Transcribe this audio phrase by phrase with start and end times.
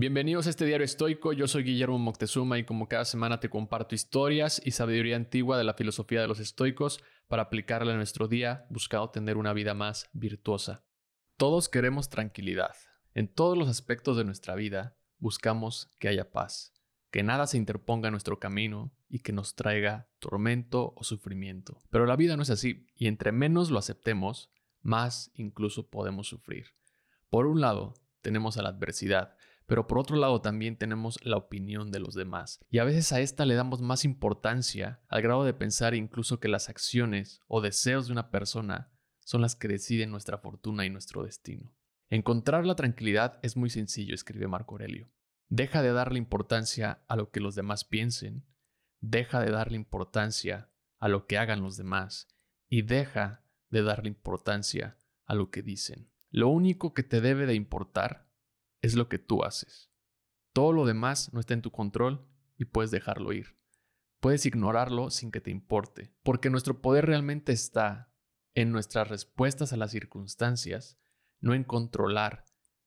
[0.00, 3.94] Bienvenidos a este diario estoico, yo soy Guillermo Moctezuma y como cada semana te comparto
[3.94, 8.64] historias y sabiduría antigua de la filosofía de los estoicos para aplicarla en nuestro día
[8.70, 10.86] buscando tener una vida más virtuosa.
[11.36, 12.74] Todos queremos tranquilidad.
[13.12, 16.72] En todos los aspectos de nuestra vida buscamos que haya paz,
[17.10, 21.76] que nada se interponga en nuestro camino y que nos traiga tormento o sufrimiento.
[21.90, 26.68] Pero la vida no es así y entre menos lo aceptemos, más incluso podemos sufrir.
[27.28, 27.92] Por un lado,
[28.22, 29.36] tenemos a la adversidad,
[29.70, 32.58] pero por otro lado también tenemos la opinión de los demás.
[32.70, 36.48] Y a veces a esta le damos más importancia al grado de pensar incluso que
[36.48, 38.90] las acciones o deseos de una persona
[39.20, 41.72] son las que deciden nuestra fortuna y nuestro destino.
[42.08, 45.08] Encontrar la tranquilidad es muy sencillo, escribe Marco Aurelio.
[45.48, 48.44] Deja de darle importancia a lo que los demás piensen,
[48.98, 52.26] deja de darle importancia a lo que hagan los demás
[52.68, 56.10] y deja de darle importancia a lo que dicen.
[56.28, 58.29] Lo único que te debe de importar
[58.82, 59.90] es lo que tú haces.
[60.52, 63.56] Todo lo demás no está en tu control y puedes dejarlo ir.
[64.20, 68.12] Puedes ignorarlo sin que te importe, porque nuestro poder realmente está
[68.54, 70.98] en nuestras respuestas a las circunstancias,
[71.40, 72.44] no en controlar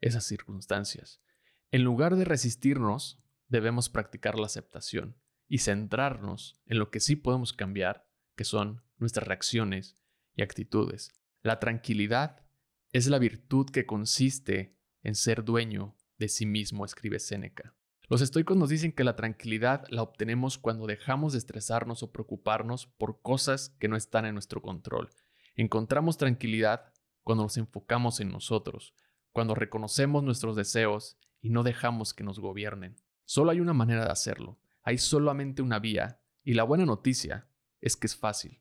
[0.00, 1.22] esas circunstancias.
[1.70, 5.16] En lugar de resistirnos, debemos practicar la aceptación
[5.48, 9.96] y centrarnos en lo que sí podemos cambiar, que son nuestras reacciones
[10.34, 11.12] y actitudes.
[11.42, 12.44] La tranquilidad
[12.92, 14.73] es la virtud que consiste
[15.04, 17.74] en ser dueño de sí mismo, escribe Séneca.
[18.08, 22.86] Los estoicos nos dicen que la tranquilidad la obtenemos cuando dejamos de estresarnos o preocuparnos
[22.86, 25.10] por cosas que no están en nuestro control.
[25.56, 28.94] Encontramos tranquilidad cuando nos enfocamos en nosotros,
[29.32, 32.96] cuando reconocemos nuestros deseos y no dejamos que nos gobiernen.
[33.24, 37.48] Solo hay una manera de hacerlo, hay solamente una vía, y la buena noticia
[37.80, 38.60] es que es fácil,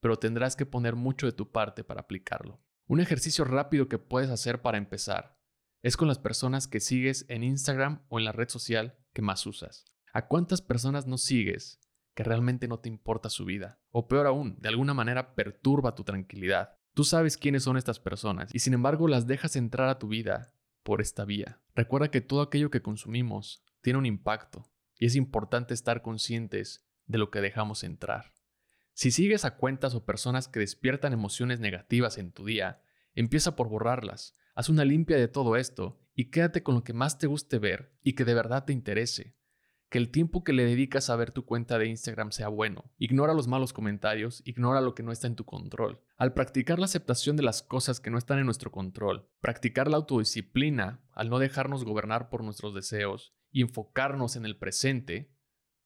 [0.00, 2.60] pero tendrás que poner mucho de tu parte para aplicarlo.
[2.86, 5.41] Un ejercicio rápido que puedes hacer para empezar
[5.82, 9.46] es con las personas que sigues en Instagram o en la red social que más
[9.46, 9.84] usas.
[10.12, 11.80] ¿A cuántas personas no sigues
[12.14, 13.80] que realmente no te importa su vida?
[13.90, 16.78] O peor aún, de alguna manera perturba tu tranquilidad.
[16.94, 20.54] Tú sabes quiénes son estas personas y sin embargo las dejas entrar a tu vida
[20.84, 21.60] por esta vía.
[21.74, 27.18] Recuerda que todo aquello que consumimos tiene un impacto y es importante estar conscientes de
[27.18, 28.32] lo que dejamos entrar.
[28.94, 32.82] Si sigues a cuentas o personas que despiertan emociones negativas en tu día,
[33.14, 37.18] empieza por borrarlas Haz una limpia de todo esto y quédate con lo que más
[37.18, 39.34] te guste ver y que de verdad te interese.
[39.88, 42.90] Que el tiempo que le dedicas a ver tu cuenta de Instagram sea bueno.
[42.98, 46.00] Ignora los malos comentarios, ignora lo que no está en tu control.
[46.18, 49.96] Al practicar la aceptación de las cosas que no están en nuestro control, practicar la
[49.96, 55.34] autodisciplina al no dejarnos gobernar por nuestros deseos y enfocarnos en el presente,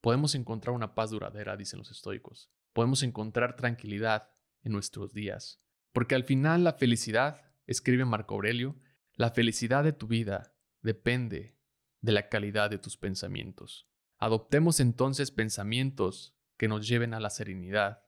[0.00, 2.50] podemos encontrar una paz duradera, dicen los estoicos.
[2.72, 4.30] Podemos encontrar tranquilidad
[4.62, 5.62] en nuestros días.
[5.92, 8.76] Porque al final la felicidad escribe Marco Aurelio,
[9.14, 11.56] la felicidad de tu vida depende
[12.00, 13.88] de la calidad de tus pensamientos.
[14.18, 18.04] Adoptemos entonces pensamientos que nos lleven a la serenidad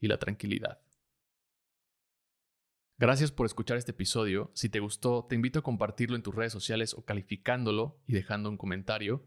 [0.00, 0.80] y la tranquilidad.
[2.98, 4.50] Gracias por escuchar este episodio.
[4.54, 8.48] Si te gustó, te invito a compartirlo en tus redes sociales o calificándolo y dejando
[8.48, 9.26] un comentario.